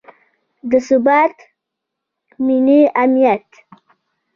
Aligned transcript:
د 0.69 0.71
ثبات، 0.87 1.35
ملي 2.45 2.81
امنیت 3.03 3.47